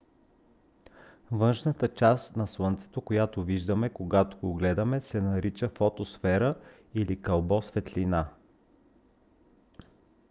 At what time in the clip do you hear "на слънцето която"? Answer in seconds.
2.35-3.43